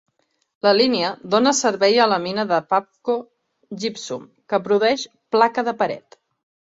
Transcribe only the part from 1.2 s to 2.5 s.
dona servei a la mina